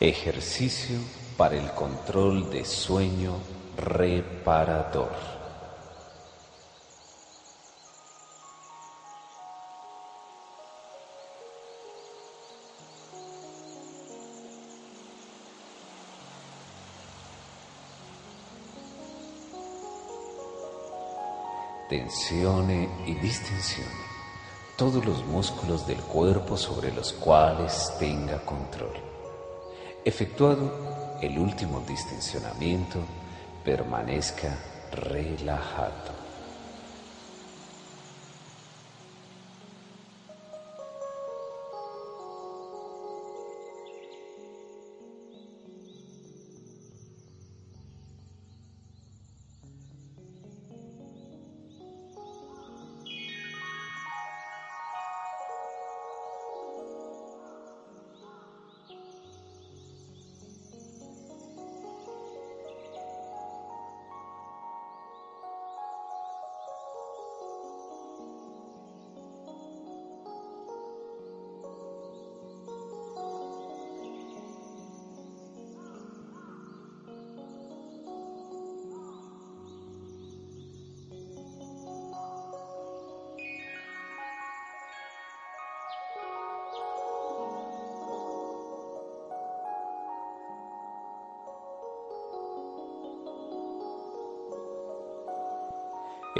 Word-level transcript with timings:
Ejercicio 0.00 0.98
para 1.36 1.54
el 1.54 1.70
control 1.70 2.50
de 2.50 2.64
sueño 2.64 3.36
reparador. 3.76 5.12
Tensione 21.88 22.88
y 23.06 23.14
distensione 23.14 23.88
todos 24.76 25.04
los 25.04 25.24
músculos 25.26 25.86
del 25.86 26.00
cuerpo 26.00 26.56
sobre 26.56 26.92
los 26.92 27.12
cuales 27.12 27.92
tenga 28.00 28.44
control. 28.44 29.13
Efectuado 30.06 31.16
el 31.22 31.38
último 31.38 31.80
distensionamiento, 31.80 33.00
permanezca 33.64 34.54
relajado. 34.92 36.23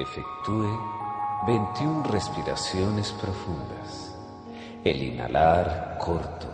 Efectúe 0.05 0.78
21 1.47 2.02
respiraciones 2.02 3.10
profundas. 3.12 4.14
El 4.84 5.02
inhalar 5.02 5.97
corto, 5.98 6.47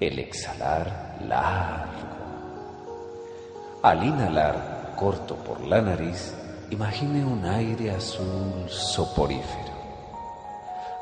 el 0.00 0.18
exhalar 0.18 1.18
largo. 1.20 2.16
Al 3.80 4.02
inhalar 4.02 4.92
corto 4.96 5.36
por 5.36 5.60
la 5.60 5.80
nariz, 5.82 6.34
imagine 6.70 7.24
un 7.24 7.44
aire 7.46 7.92
azul 7.92 8.68
soporífero. 8.68 9.74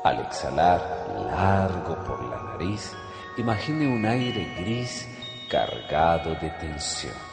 Al 0.03 0.19
exhalar 0.19 1.07
largo 1.25 1.95
por 2.03 2.23
la 2.23 2.39
nariz, 2.51 2.93
imagine 3.37 3.87
un 3.87 4.05
aire 4.05 4.53
gris 4.59 5.07
cargado 5.49 6.35
de 6.35 6.51
tensión. 6.51 7.32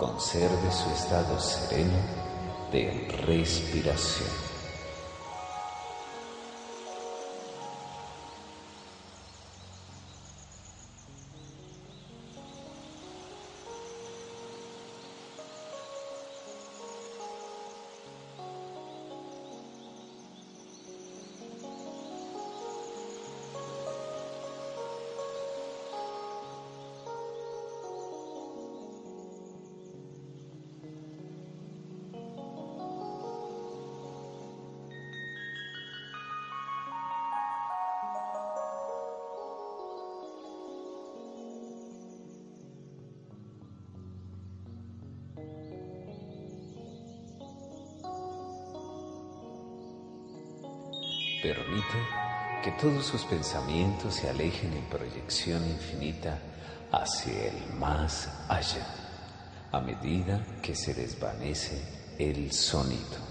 Conserve 0.00 0.72
su 0.72 0.88
estado 0.88 1.38
sereno 1.38 1.98
de 2.72 3.06
respiración. 3.26 4.49
Permite 51.42 51.96
que 52.62 52.70
todos 52.72 53.06
sus 53.06 53.24
pensamientos 53.24 54.14
se 54.16 54.28
alejen 54.28 54.74
en 54.74 54.84
proyección 54.84 55.66
infinita 55.66 56.38
hacia 56.92 57.46
el 57.48 57.74
más 57.78 58.28
allá, 58.48 58.86
a 59.72 59.80
medida 59.80 60.44
que 60.60 60.74
se 60.74 60.92
desvanece 60.92 61.80
el 62.18 62.52
sonido. 62.52 63.29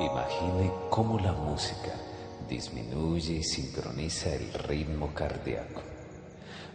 Imagine 0.00 0.72
cómo 0.88 1.18
la 1.18 1.32
música 1.32 1.92
disminuye 2.48 3.34
y 3.34 3.42
sincroniza 3.42 4.34
el 4.34 4.50
ritmo 4.54 5.12
cardíaco. 5.12 5.82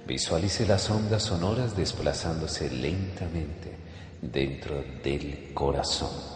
Visualice 0.06 0.68
las 0.68 0.88
ondas 0.92 1.24
sonoras 1.24 1.75
desplazándose 1.75 2.69
lentamente 2.69 3.75
dentro 4.22 4.83
del 5.04 5.51
corazón. 5.56 6.35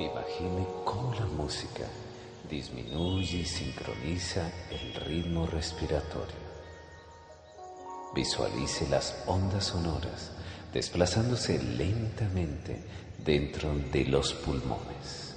Imagine 0.00 0.66
cómo 0.86 1.12
la 1.12 1.26
música 1.26 1.84
disminuye 2.48 3.40
y 3.40 3.44
sincroniza 3.44 4.50
el 4.70 4.94
ritmo 4.94 5.46
respiratorio. 5.46 6.40
Visualice 8.14 8.88
las 8.88 9.14
ondas 9.26 9.66
sonoras 9.66 10.30
desplazándose 10.72 11.62
lentamente 11.62 12.82
dentro 13.18 13.74
de 13.92 14.04
los 14.06 14.32
pulmones. 14.32 15.29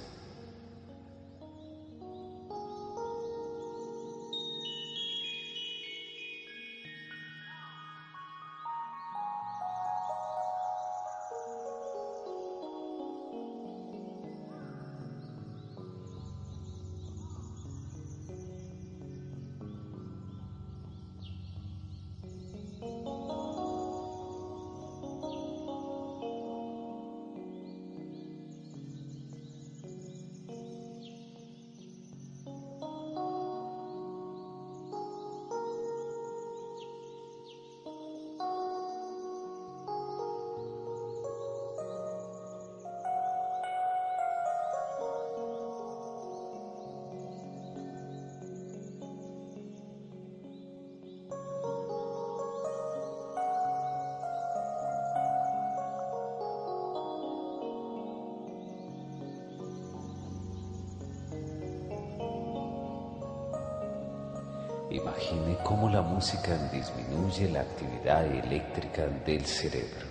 Imagine 64.94 65.58
cómo 65.64 65.88
la 65.88 66.02
música 66.02 66.56
disminuye 66.72 67.48
la 67.48 67.62
actividad 67.62 68.24
eléctrica 68.26 69.06
del 69.26 69.44
cerebro. 69.44 70.06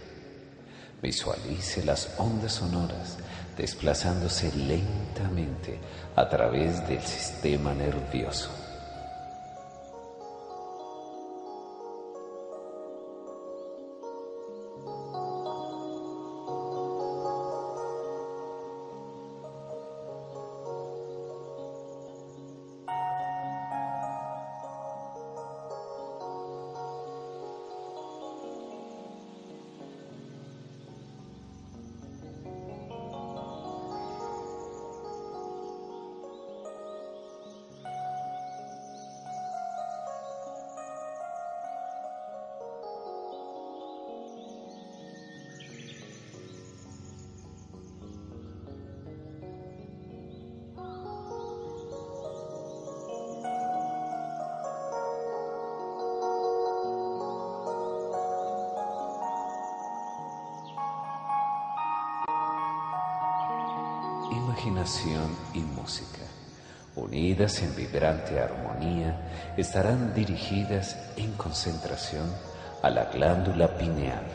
Visualice 1.01 1.85
las 1.85 2.19
ondas 2.19 2.51
sonoras 2.55 3.17
desplazándose 3.57 4.51
lentamente 4.57 5.79
a 6.17 6.27
través 6.27 6.85
del 6.85 7.01
sistema 7.01 7.73
nervioso. 7.73 8.62
Y 65.53 65.59
música, 65.59 66.19
unidas 66.97 67.61
en 67.61 67.73
vibrante 67.73 68.37
armonía, 68.37 69.53
estarán 69.55 70.13
dirigidas 70.13 70.97
en 71.15 71.31
concentración 71.33 72.29
a 72.81 72.89
la 72.89 73.05
glándula 73.05 73.77
pineal. 73.77 74.25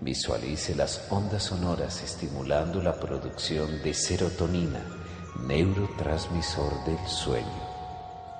Visualice 0.00 0.74
las 0.74 1.06
ondas 1.10 1.44
sonoras 1.44 2.02
estimulando 2.02 2.82
la 2.82 2.94
producción 2.94 3.80
de 3.84 3.94
serotonina, 3.94 4.80
neurotransmisor 5.46 6.84
del 6.84 7.06
sueño. 7.06 7.62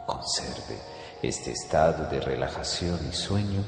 Conserve 0.07 0.77
este 1.23 1.53
estado 1.53 2.11
de 2.11 2.21
relajación 2.21 2.99
y 3.09 3.15
sueño 3.15 3.63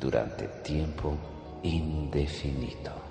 durante 0.00 0.46
tiempo 0.62 1.16
indefinido. 1.64 3.05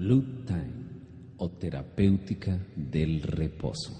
Blue 0.00 0.46
Time 0.46 1.36
o 1.36 1.50
terapéutica 1.50 2.58
del 2.74 3.20
reposo. 3.20 3.92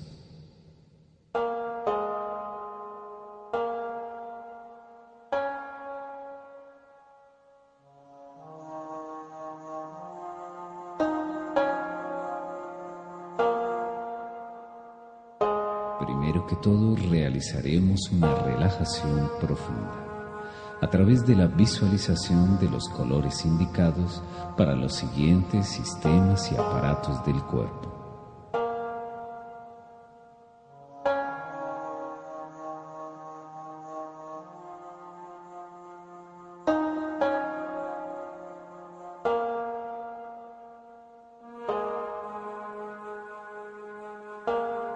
Primero 16.01 16.47
que 16.47 16.57
todo 16.63 16.97
realizaremos 16.97 18.11
una 18.11 18.35
relajación 18.37 19.29
profunda 19.39 20.10
a 20.81 20.89
través 20.89 21.27
de 21.27 21.37
la 21.37 21.47
visualización 21.47 22.59
de 22.59 22.71
los 22.71 22.89
colores 22.89 23.45
indicados 23.45 24.23
para 24.57 24.75
los 24.75 24.95
siguientes 24.95 25.69
sistemas 25.69 26.51
y 26.51 26.57
aparatos 26.57 27.25
del 27.27 27.43
cuerpo. 27.43 27.97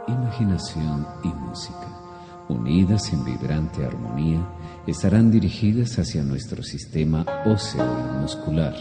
Imaginación 0.06 1.06
y 1.22 1.28
música, 1.28 1.86
unidas 2.48 3.12
en 3.12 3.24
vibrante 3.24 3.86
armonía, 3.86 4.40
estarán 4.86 5.30
dirigidas 5.30 5.98
hacia 5.98 6.22
nuestro 6.22 6.62
sistema 6.62 7.24
óseo 7.46 7.84
y 7.84 8.20
muscular, 8.20 8.74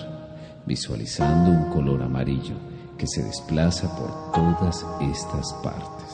visualizando 0.66 1.52
un 1.52 1.70
color 1.72 2.04
amarillo 2.04 2.56
que 2.98 3.08
se 3.08 3.24
desplaza 3.24 3.94
por 3.96 4.32
todas 4.32 4.86
estas 5.02 5.54
partes. 5.64 6.13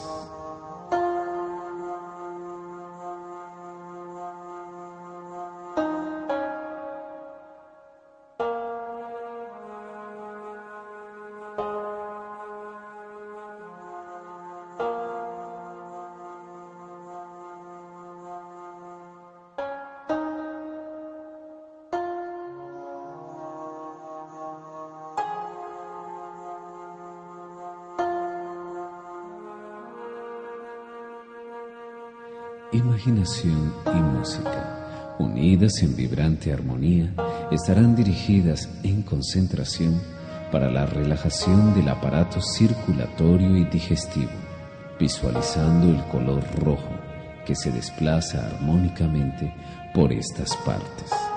Imaginación 32.80 33.74
y 33.94 34.00
música, 34.00 35.14
unidas 35.18 35.82
en 35.82 35.94
vibrante 35.94 36.50
armonía, 36.50 37.12
estarán 37.50 37.94
dirigidas 37.94 38.70
en 38.82 39.02
concentración 39.02 40.00
para 40.50 40.70
la 40.70 40.86
relajación 40.86 41.74
del 41.74 41.90
aparato 41.90 42.40
circulatorio 42.40 43.54
y 43.54 43.64
digestivo, 43.64 44.30
visualizando 44.98 45.90
el 45.90 46.02
color 46.04 46.42
rojo 46.58 46.94
que 47.44 47.54
se 47.54 47.70
desplaza 47.70 48.46
armónicamente 48.46 49.52
por 49.92 50.10
estas 50.10 50.56
partes. 50.64 51.29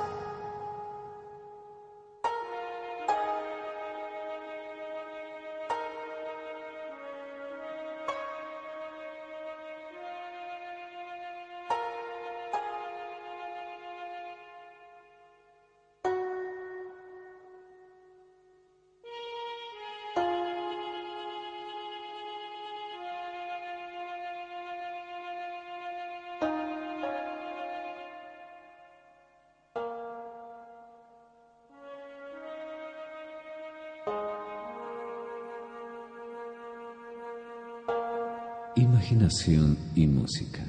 Imaginación 38.76 39.78
y 39.94 40.08
música, 40.08 40.64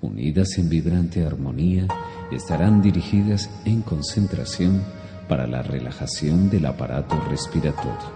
unidas 0.00 0.58
en 0.58 0.68
vibrante 0.68 1.24
armonía, 1.24 1.86
estarán 2.32 2.82
dirigidas 2.82 3.48
en 3.64 3.82
concentración 3.82 4.82
para 5.28 5.46
la 5.46 5.62
relajación 5.62 6.50
del 6.50 6.66
aparato 6.66 7.14
respiratorio, 7.30 8.10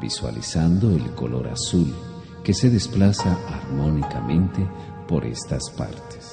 visualizando 0.00 0.94
el 0.94 1.10
color 1.16 1.48
azul 1.48 1.92
que 2.44 2.54
se 2.54 2.70
desplaza 2.70 3.36
armónicamente 3.48 4.64
por 5.08 5.24
estas 5.24 5.68
partes. 5.70 6.30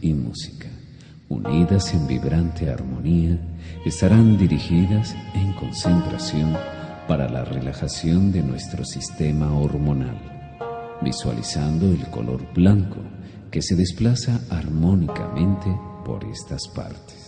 Y 0.00 0.12
música, 0.12 0.68
unidas 1.28 1.92
en 1.92 2.06
vibrante 2.06 2.70
armonía, 2.70 3.36
estarán 3.84 4.38
dirigidas 4.38 5.16
en 5.34 5.52
concentración 5.54 6.56
para 7.08 7.28
la 7.28 7.44
relajación 7.44 8.30
de 8.30 8.42
nuestro 8.42 8.84
sistema 8.84 9.52
hormonal, 9.58 10.16
visualizando 11.02 11.90
el 11.90 12.06
color 12.10 12.46
blanco 12.54 13.00
que 13.50 13.60
se 13.60 13.74
desplaza 13.74 14.40
armónicamente 14.50 15.66
por 16.04 16.24
estas 16.24 16.68
partes. 16.68 17.23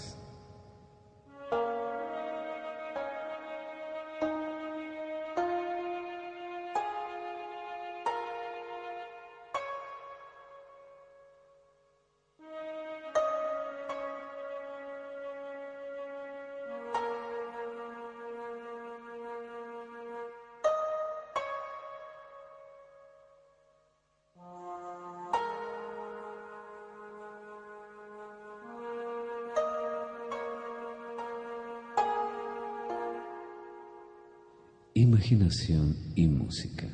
Y 36.16 36.26
música, 36.26 36.88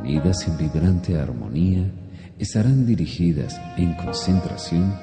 unidas 0.00 0.46
en 0.46 0.58
vibrante 0.58 1.18
armonía, 1.18 1.90
estarán 2.38 2.84
dirigidas 2.84 3.58
en 3.78 3.94
concentración 3.94 4.94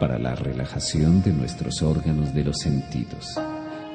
para 0.00 0.18
la 0.18 0.34
relajación 0.34 1.22
de 1.22 1.32
nuestros 1.32 1.82
órganos 1.82 2.34
de 2.34 2.42
los 2.42 2.58
sentidos, 2.58 3.38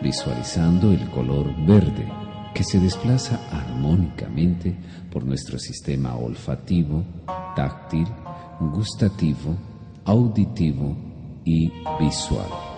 visualizando 0.01 0.93
el 0.93 1.09
color 1.09 1.53
verde 1.65 2.07
que 2.53 2.63
se 2.63 2.79
desplaza 2.79 3.37
armónicamente 3.51 4.73
por 5.11 5.25
nuestro 5.25 5.59
sistema 5.59 6.15
olfativo, 6.15 7.03
táctil, 7.53 8.07
gustativo, 8.61 9.57
auditivo 10.05 10.95
y 11.43 11.69
visual. 11.99 12.76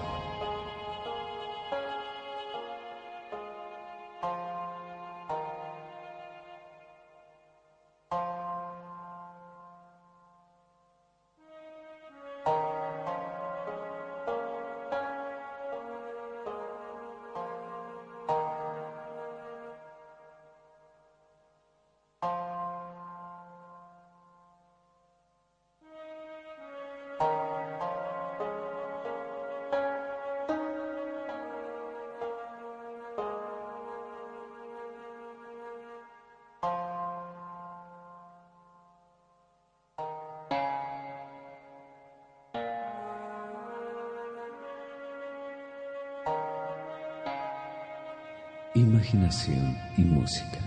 Y 49.96 50.02
música, 50.02 50.58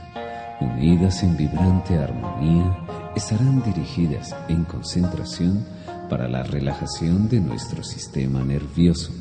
unidas 0.61 1.25
en 1.25 1.37
vibrante 1.37 1.98
armonía, 1.98 2.79
estarán 3.16 3.61
dirigidas 3.64 4.37
en 4.48 4.62
concentración 4.64 5.66
para 6.09 6.29
la 6.29 6.44
relajación 6.44 7.29
de 7.29 7.40
nuestro 7.40 7.83
sistema 7.83 8.44
nervioso, 8.44 9.12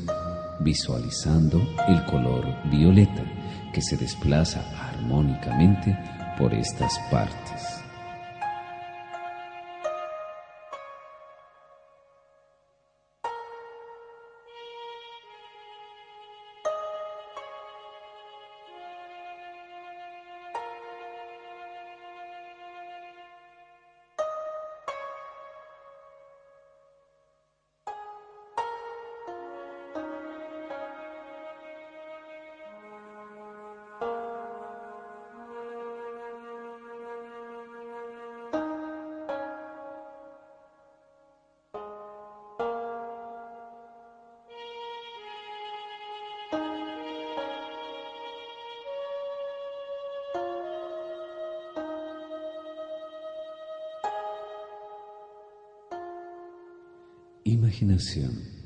visualizando 0.60 1.60
el 1.88 2.04
color 2.04 2.46
violeta 2.70 3.24
que 3.72 3.82
se 3.82 3.96
desplaza 3.96 4.62
armónicamente 4.90 5.98
por 6.38 6.54
estas 6.54 6.96
partes. 7.10 7.81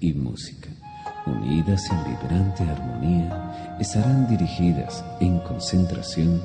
Y 0.01 0.15
música, 0.15 0.69
unidas 1.27 1.91
en 1.91 2.05
vibrante 2.05 2.63
armonía, 2.63 3.77
estarán 3.79 4.27
dirigidas 4.29 5.05
en 5.21 5.41
concentración 5.41 6.41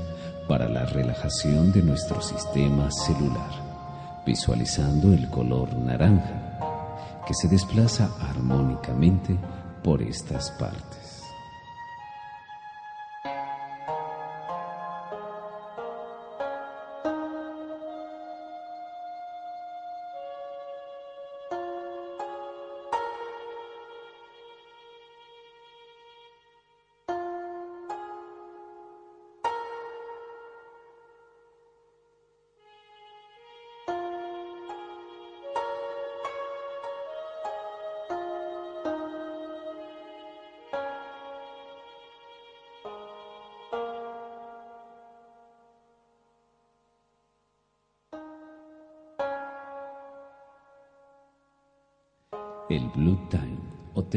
para 0.50 0.68
la 0.68 0.86
relajación 0.86 1.72
de 1.72 1.84
nuestro 1.84 2.22
sistema 2.22 2.92
celular, 2.92 4.22
visualizando 4.26 5.14
el 5.14 5.30
color 5.30 5.74
naranja 5.78 7.24
que 7.26 7.34
se 7.34 7.48
desplaza 7.48 8.10
armónicamente 8.20 9.38
por 9.84 10.02
estas 10.02 10.52
partes. 10.52 11.01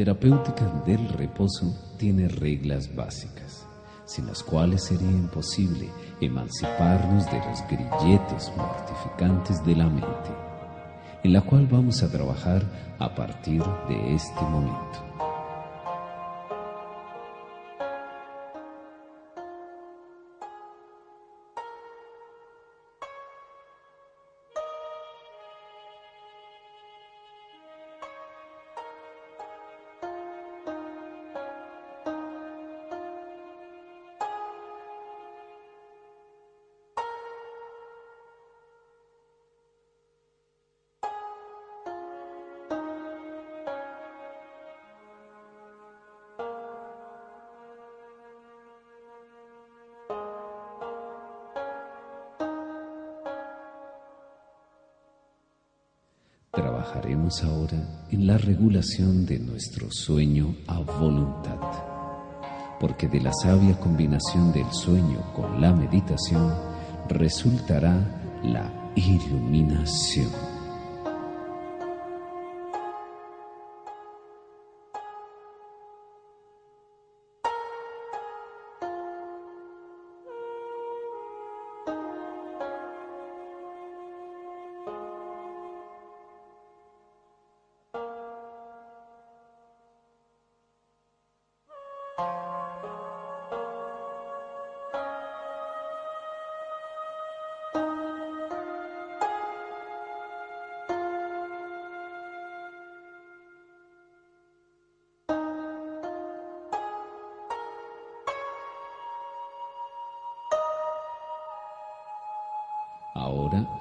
Terapéutica 0.05 0.67
del 0.85 1.09
reposo 1.09 1.73
tiene 1.97 2.27
reglas 2.27 2.95
básicas, 2.95 3.65
sin 4.05 4.27
las 4.27 4.43
cuales 4.43 4.83
sería 4.83 5.09
imposible 5.09 5.89
emanciparnos 6.21 7.25
de 7.25 7.39
los 7.39 7.59
grilletes 7.67 8.51
mortificantes 8.55 9.65
de 9.65 9.75
la 9.75 9.89
mente, 9.89 10.29
en 11.23 11.33
la 11.33 11.41
cual 11.41 11.65
vamos 11.65 12.03
a 12.03 12.11
trabajar 12.11 12.61
a 12.99 13.15
partir 13.15 13.63
de 13.89 14.13
este 14.13 14.41
momento. 14.41 15.04
Trabajaremos 56.55 57.43
ahora 57.43 57.83
en 58.11 58.27
la 58.27 58.37
regulación 58.37 59.25
de 59.25 59.39
nuestro 59.39 59.91
sueño 59.91 60.55
a 60.67 60.79
voluntad, 60.79 61.59
porque 62.79 63.09
de 63.09 63.19
la 63.19 63.33
sabia 63.33 63.77
combinación 63.77 64.53
del 64.53 64.71
sueño 64.71 65.33
con 65.33 65.59
la 65.59 65.73
meditación 65.73 66.53
resultará 67.09 68.39
la 68.41 68.71
iluminación. 68.95 70.54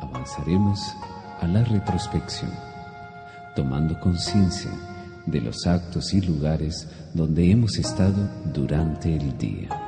Avanzaremos 0.00 0.80
a 1.40 1.46
la 1.46 1.64
retrospección, 1.64 2.50
tomando 3.54 3.98
conciencia 4.00 4.70
de 5.26 5.40
los 5.40 5.66
actos 5.66 6.12
y 6.12 6.20
lugares 6.20 6.88
donde 7.14 7.50
hemos 7.50 7.78
estado 7.78 8.28
durante 8.52 9.14
el 9.16 9.36
día. 9.38 9.83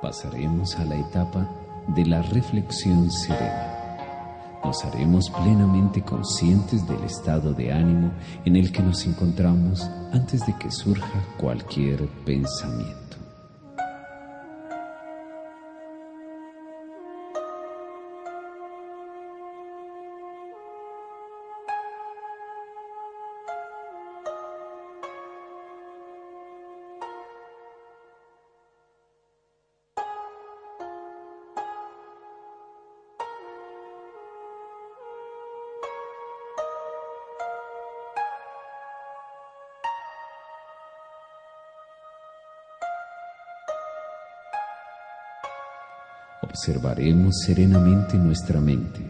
Pasaremos 0.00 0.76
a 0.76 0.84
la 0.84 0.96
etapa 0.96 1.48
de 1.88 2.06
la 2.06 2.22
reflexión 2.22 3.10
serena, 3.10 3.96
nos 4.64 4.84
haremos 4.84 5.30
plenamente 5.30 6.02
conscientes 6.02 6.86
del 6.86 7.02
estado 7.04 7.52
de 7.52 7.72
ánimo 7.72 8.10
en 8.44 8.56
el 8.56 8.72
que 8.72 8.82
nos 8.82 9.06
encontramos 9.06 9.88
antes 10.12 10.44
de 10.46 10.56
que 10.58 10.70
surja 10.70 11.24
cualquier 11.38 12.06
pensamiento. 12.24 13.19
Observaremos 46.60 47.36
serenamente 47.46 48.18
nuestra 48.18 48.60
mente. 48.60 49.00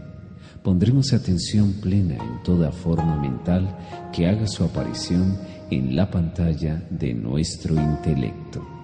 Pondremos 0.63 1.13
atención 1.13 1.73
plena 1.73 2.15
en 2.15 2.41
toda 2.45 2.71
forma 2.71 3.21
mental 3.21 3.77
que 4.13 4.29
haga 4.29 4.47
su 4.47 4.63
aparición 4.63 5.37
en 5.69 5.97
la 5.97 6.09
pantalla 6.09 6.81
de 6.91 7.13
nuestro 7.13 7.75
intelecto. 7.75 8.80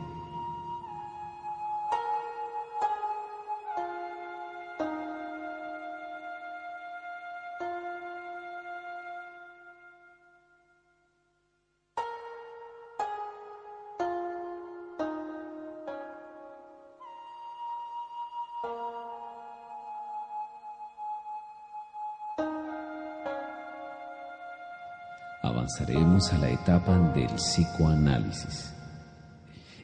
Avanzaremos 25.47 26.33
a 26.33 26.39
la 26.39 26.51
etapa 26.51 26.99
del 27.15 27.29
psicoanálisis. 27.37 28.73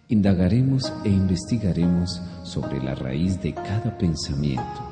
Indagaremos 0.08 0.92
e 1.04 1.08
investigaremos 1.08 2.20
sobre 2.42 2.82
la 2.82 2.94
raíz 2.94 3.40
de 3.40 3.54
cada 3.54 3.96
pensamiento, 3.96 4.82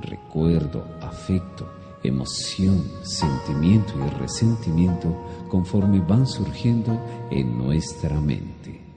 recuerdo, 0.00 0.86
afecto, 1.02 1.68
emoción, 2.02 2.82
sentimiento 3.02 3.92
y 3.98 4.08
resentimiento 4.18 5.14
conforme 5.48 6.00
van 6.00 6.26
surgiendo 6.26 6.98
en 7.30 7.58
nuestra 7.58 8.18
mente. 8.20 8.89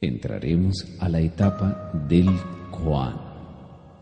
Entraremos 0.00 0.86
a 0.98 1.10
la 1.10 1.20
etapa 1.20 1.92
del 2.08 2.30
Koan, 2.70 3.20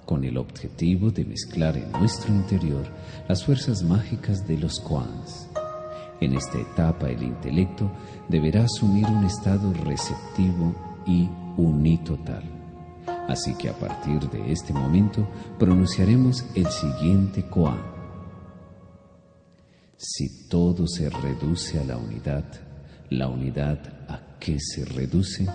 con 0.06 0.22
el 0.22 0.38
objetivo 0.38 1.11
de 1.11 1.24
mezclar 1.24 1.76
en 1.76 1.90
nuestro 1.90 2.32
interior 2.32 2.87
las 3.28 3.44
fuerzas 3.44 3.82
mágicas 3.82 4.46
de 4.46 4.58
los 4.58 4.78
Koans. 4.78 5.48
En 6.20 6.34
esta 6.34 6.58
etapa 6.58 7.11
el 7.11 7.24
intelecto 7.24 7.90
deberá 8.28 8.64
asumir 8.64 9.06
un 9.06 9.24
estado 9.24 9.72
receptivo 9.72 10.72
y 11.04 11.28
unitotal. 11.56 12.44
Así 13.26 13.54
que 13.54 13.68
a 13.68 13.74
partir 13.76 14.20
de 14.30 14.52
este 14.52 14.72
momento 14.72 15.28
pronunciaremos 15.58 16.44
el 16.54 16.66
siguiente 16.66 17.42
Koan. 17.42 17.82
Si 19.96 20.48
todo 20.48 20.87
se 20.87 21.11
reduce 21.11 21.80
a 21.80 21.84
la 21.84 21.96
unidad, 21.96 22.44
¿la 23.11 23.26
unidad 23.26 24.06
a 24.08 24.38
qué 24.38 24.58
se 24.61 24.84
reduce? 24.84 25.48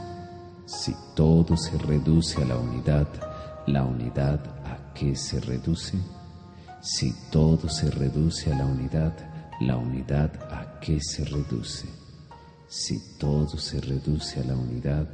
Si 0.66 0.96
todo 1.14 1.58
se 1.58 1.78
reduce 1.78 2.42
a 2.42 2.46
la 2.46 2.58
unidad, 2.58 3.08
¿la 3.68 3.84
unidad 3.84 4.40
a 4.66 4.94
qué 4.94 5.14
se 5.14 5.42
reduce? 5.42 5.98
Si 6.82 7.14
todo 7.32 7.68
se 7.68 7.92
reduce 7.92 8.54
a 8.54 8.58
la 8.58 8.66
unidad, 8.66 9.14
¿la 9.60 9.76
unidad 9.76 10.32
a 10.50 10.80
qué 10.80 11.02
se 11.02 11.26
reduce? 11.26 11.88
Si 12.68 13.18
todo 13.18 13.58
se 13.58 13.82
reduce 13.82 14.40
a 14.40 14.44
la 14.46 14.56
unidad, 14.56 15.08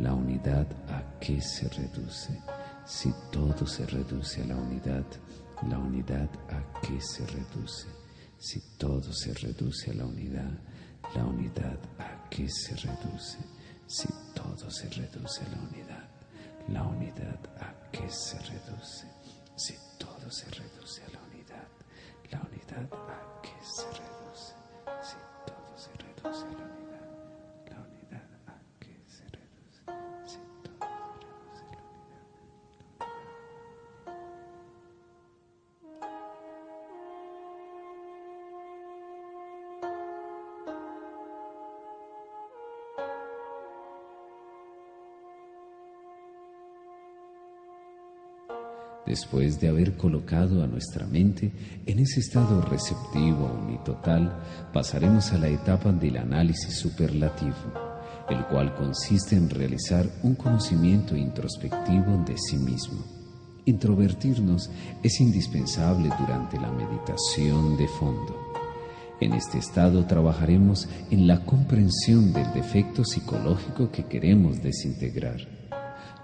¿la 0.00 0.12
unidad 0.12 0.66
a 0.88 1.18
qué 1.20 1.40
se 1.40 1.68
reduce? 1.68 2.40
Si 2.84 3.14
todo 3.30 3.66
se 3.66 3.86
reduce 3.86 4.42
a 4.42 4.46
la 4.46 4.56
unidad, 4.56 5.04
¿la 5.68 5.78
unidad 5.78 6.28
a 6.48 6.80
qué 6.80 7.00
se 7.00 7.24
reduce? 7.26 7.86
Si 8.38 8.60
todo 8.76 9.12
se 9.12 9.34
reduce 9.34 9.92
a 9.92 9.94
la 9.94 10.04
unidad, 10.04 10.50
¿la 11.14 11.24
unidad 11.24 11.78
a 11.98 12.28
qué 12.28 12.48
se 12.48 12.74
reduce? 12.74 13.38
Después 49.10 49.58
de 49.60 49.66
haber 49.66 49.96
colocado 49.96 50.62
a 50.62 50.68
nuestra 50.68 51.04
mente 51.04 51.50
en 51.84 51.98
ese 51.98 52.20
estado 52.20 52.62
receptivo 52.62 53.58
unitotal, 53.60 54.40
pasaremos 54.72 55.32
a 55.32 55.38
la 55.38 55.48
etapa 55.48 55.90
del 55.90 56.16
análisis 56.16 56.76
superlativo, 56.76 57.56
el 58.28 58.46
cual 58.46 58.72
consiste 58.76 59.34
en 59.34 59.50
realizar 59.50 60.08
un 60.22 60.36
conocimiento 60.36 61.16
introspectivo 61.16 62.22
de 62.24 62.38
sí 62.38 62.56
mismo. 62.56 63.04
Introvertirnos 63.64 64.70
es 65.02 65.20
indispensable 65.20 66.08
durante 66.16 66.60
la 66.60 66.70
meditación 66.70 67.76
de 67.76 67.88
fondo. 67.88 68.36
En 69.20 69.32
este 69.32 69.58
estado 69.58 70.06
trabajaremos 70.06 70.88
en 71.10 71.26
la 71.26 71.44
comprensión 71.44 72.32
del 72.32 72.52
defecto 72.52 73.04
psicológico 73.04 73.90
que 73.90 74.04
queremos 74.04 74.62
desintegrar 74.62 75.59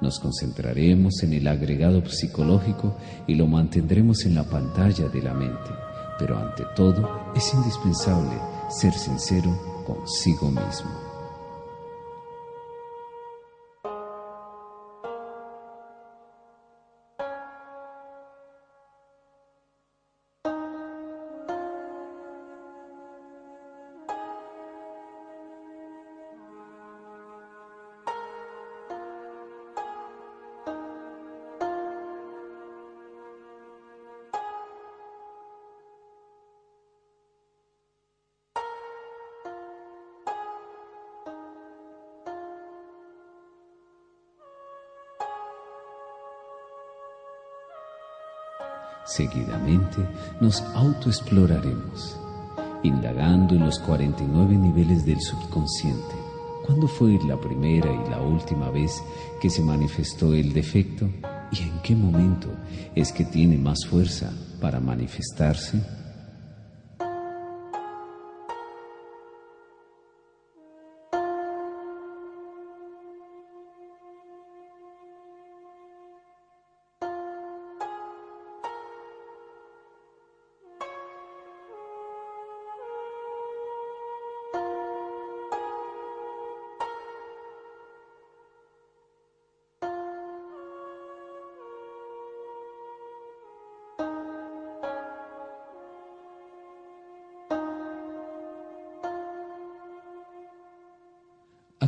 nos 0.00 0.18
concentraremos 0.18 1.22
en 1.22 1.32
el 1.32 1.46
agregado 1.48 2.04
psicológico 2.06 2.96
y 3.26 3.34
lo 3.34 3.46
mantendremos 3.46 4.24
en 4.24 4.34
la 4.34 4.44
pantalla 4.44 5.08
de 5.08 5.22
la 5.22 5.34
mente, 5.34 5.70
pero 6.18 6.38
ante 6.38 6.64
todo 6.74 7.32
es 7.34 7.52
indispensable 7.54 8.38
ser 8.68 8.92
sincero 8.92 9.84
consigo 9.86 10.50
mismo. 10.50 11.05
Seguidamente 49.16 50.06
nos 50.42 50.60
autoexploraremos, 50.74 52.18
indagando 52.82 53.54
en 53.54 53.64
los 53.64 53.78
49 53.78 54.58
niveles 54.58 55.06
del 55.06 55.22
subconsciente. 55.22 56.14
¿Cuándo 56.66 56.86
fue 56.86 57.18
la 57.26 57.40
primera 57.40 57.90
y 57.90 58.10
la 58.10 58.20
última 58.20 58.68
vez 58.68 59.02
que 59.40 59.48
se 59.48 59.62
manifestó 59.62 60.34
el 60.34 60.52
defecto? 60.52 61.08
¿Y 61.50 61.62
en 61.62 61.80
qué 61.82 61.96
momento 61.96 62.48
es 62.94 63.10
que 63.10 63.24
tiene 63.24 63.56
más 63.56 63.86
fuerza 63.86 64.30
para 64.60 64.80
manifestarse? 64.80 65.80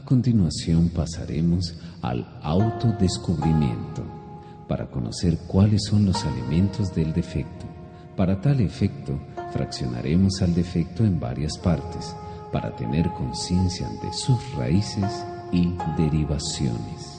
Continuación 0.09 0.89
pasaremos 0.89 1.75
al 2.01 2.27
autodescubrimiento 2.43 4.03
para 4.67 4.91
conocer 4.91 5.37
cuáles 5.47 5.85
son 5.85 6.07
los 6.07 6.25
alimentos 6.25 6.95
del 6.95 7.13
defecto. 7.13 7.67
Para 8.17 8.41
tal 8.41 8.63
efecto, 8.63 9.21
fraccionaremos 9.53 10.41
al 10.41 10.55
defecto 10.55 11.05
en 11.05 11.21
varias 11.21 11.59
partes 11.59 12.17
para 12.51 12.75
tener 12.75 13.11
conciencia 13.11 13.87
de 14.03 14.11
sus 14.15 14.41
raíces 14.55 15.27
y 15.53 15.75
derivaciones. 15.99 17.18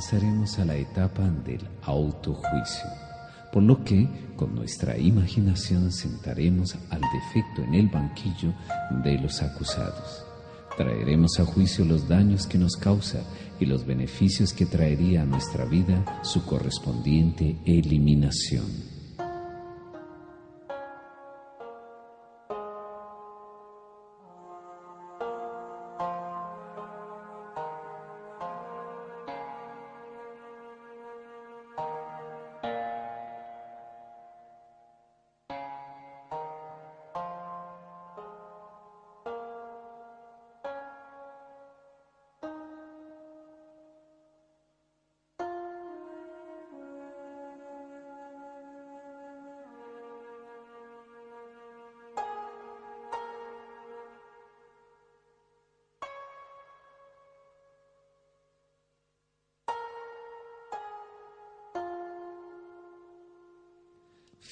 Avanzaremos 0.00 0.58
a 0.58 0.64
la 0.64 0.76
etapa 0.76 1.28
del 1.44 1.60
autojuicio, 1.82 2.88
por 3.52 3.62
lo 3.62 3.84
que 3.84 4.08
con 4.34 4.54
nuestra 4.54 4.96
imaginación 4.96 5.92
sentaremos 5.92 6.74
al 6.88 7.02
defecto 7.02 7.62
en 7.62 7.74
el 7.74 7.88
banquillo 7.88 8.54
de 9.04 9.18
los 9.18 9.42
acusados. 9.42 10.24
Traeremos 10.74 11.38
a 11.38 11.44
juicio 11.44 11.84
los 11.84 12.08
daños 12.08 12.46
que 12.46 12.56
nos 12.56 12.76
causa 12.76 13.22
y 13.60 13.66
los 13.66 13.84
beneficios 13.84 14.54
que 14.54 14.64
traería 14.64 15.20
a 15.20 15.26
nuestra 15.26 15.66
vida 15.66 16.02
su 16.22 16.46
correspondiente 16.46 17.58
eliminación. 17.66 18.99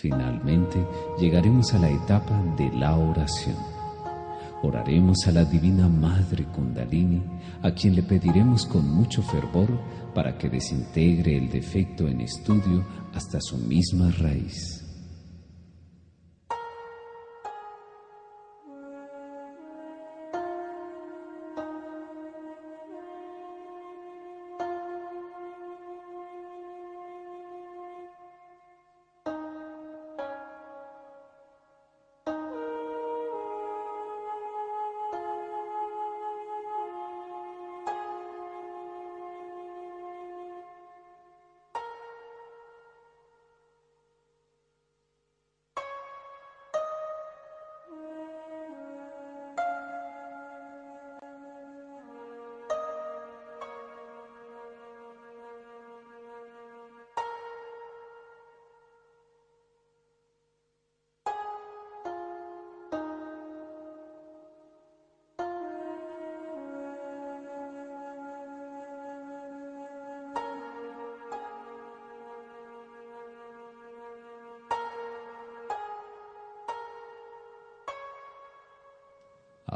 Finalmente 0.00 0.78
llegaremos 1.18 1.74
a 1.74 1.78
la 1.80 1.90
etapa 1.90 2.40
de 2.56 2.70
la 2.70 2.96
oración. 2.96 3.56
Oraremos 4.62 5.26
a 5.26 5.32
la 5.32 5.44
Divina 5.44 5.88
Madre 5.88 6.44
Kundalini, 6.44 7.20
a 7.62 7.72
quien 7.72 7.96
le 7.96 8.04
pediremos 8.04 8.64
con 8.64 8.88
mucho 8.88 9.22
fervor 9.22 9.68
para 10.14 10.38
que 10.38 10.48
desintegre 10.48 11.36
el 11.36 11.50
defecto 11.50 12.06
en 12.06 12.20
estudio 12.20 12.86
hasta 13.12 13.40
su 13.40 13.58
misma 13.58 14.12
raíz. 14.12 14.87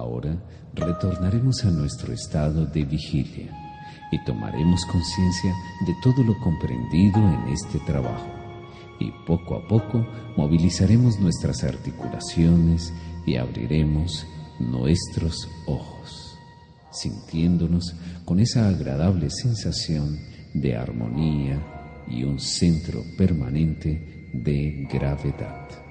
Ahora 0.02 0.36
retornaremos 0.74 1.64
a 1.64 1.70
nuestro 1.70 2.12
estado 2.12 2.66
de 2.66 2.84
vigilia 2.84 3.56
y 4.10 4.18
tomaremos 4.24 4.84
conciencia 4.86 5.54
de 5.86 5.94
todo 6.02 6.24
lo 6.24 6.36
comprendido 6.40 7.18
en 7.18 7.52
este 7.52 7.78
trabajo. 7.86 8.26
Y 8.98 9.12
poco 9.24 9.54
a 9.54 9.68
poco 9.68 10.04
movilizaremos 10.36 11.20
nuestras 11.20 11.62
articulaciones 11.62 12.92
y 13.26 13.36
abriremos 13.36 14.26
nuestros 14.58 15.48
ojos, 15.68 16.36
sintiéndonos 16.90 17.94
con 18.24 18.40
esa 18.40 18.66
agradable 18.66 19.30
sensación 19.30 20.18
de 20.52 20.76
armonía 20.76 22.04
y 22.08 22.24
un 22.24 22.40
centro 22.40 23.04
permanente 23.16 24.30
de 24.32 24.88
gravedad. 24.92 25.81